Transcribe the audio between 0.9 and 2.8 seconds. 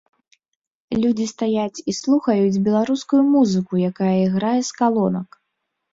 Людзі стаяць і слухаюць